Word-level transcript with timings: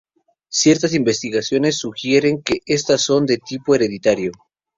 Ciertas 0.49 0.95
investigaciones 0.95 1.77
sugieren 1.77 2.41
que 2.41 2.61
estas 2.65 3.01
son 3.03 3.27
de 3.27 3.37
tipo 3.37 3.75
hereditario. 3.75 4.31